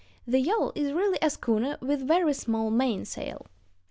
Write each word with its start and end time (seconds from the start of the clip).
The 0.25 0.39
yawl 0.39 0.71
is 0.73 0.91
really 0.93 1.19
a 1.21 1.29
schooner 1.29 1.77
with 1.79 1.99
very 2.07 2.33
small 2.33 2.71
mainsail. 2.71 3.45